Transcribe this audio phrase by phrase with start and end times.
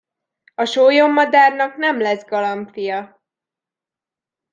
[0.55, 3.21] A sólyommadárnak nem lesz galamb fia.